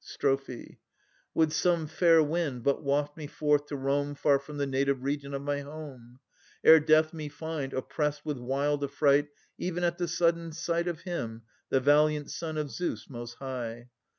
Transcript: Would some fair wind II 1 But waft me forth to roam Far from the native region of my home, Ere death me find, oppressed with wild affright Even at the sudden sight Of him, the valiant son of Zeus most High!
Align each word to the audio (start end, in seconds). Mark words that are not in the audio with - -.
Would 1.35 1.53
some 1.53 1.85
fair 1.85 2.23
wind 2.23 2.53
II 2.61 2.61
1 2.61 2.61
But 2.61 2.81
waft 2.81 3.15
me 3.15 3.27
forth 3.27 3.67
to 3.67 3.75
roam 3.75 4.15
Far 4.15 4.39
from 4.39 4.57
the 4.57 4.65
native 4.65 5.03
region 5.03 5.35
of 5.35 5.43
my 5.43 5.59
home, 5.59 6.17
Ere 6.63 6.79
death 6.79 7.13
me 7.13 7.29
find, 7.29 7.71
oppressed 7.71 8.25
with 8.25 8.39
wild 8.39 8.83
affright 8.83 9.27
Even 9.59 9.83
at 9.83 9.99
the 9.99 10.07
sudden 10.07 10.53
sight 10.53 10.87
Of 10.87 11.01
him, 11.01 11.43
the 11.69 11.79
valiant 11.79 12.31
son 12.31 12.57
of 12.57 12.71
Zeus 12.71 13.11
most 13.11 13.35
High! 13.35 13.89